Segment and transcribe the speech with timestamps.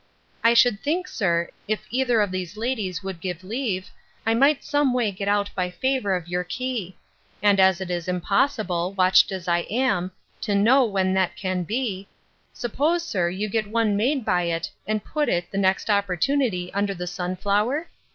[0.43, 3.91] 'I should think, sir, if either of those ladies would give leave,
[4.25, 6.97] I might some way get out by favour of your key:
[7.43, 10.11] and as it is impossible, watched as I am,
[10.41, 12.07] to know when it can be,
[12.51, 16.95] suppose, sir, you get one made by it, and put it, the next opportunity, under
[16.95, 17.87] the sunflower?